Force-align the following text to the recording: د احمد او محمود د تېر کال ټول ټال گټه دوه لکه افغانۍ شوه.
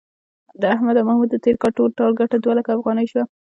د 0.61 0.63
احمد 0.75 0.95
او 0.99 1.05
محمود 1.07 1.29
د 1.31 1.35
تېر 1.43 1.55
کال 1.61 1.71
ټول 1.77 1.89
ټال 1.97 2.11
گټه 2.19 2.37
دوه 2.39 2.53
لکه 2.59 2.69
افغانۍ 2.77 3.05
شوه. 3.11 3.23